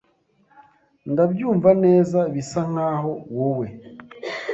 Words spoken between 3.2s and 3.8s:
wowe